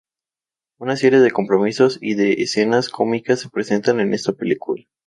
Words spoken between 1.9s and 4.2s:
y de escenas cómicas se presentan en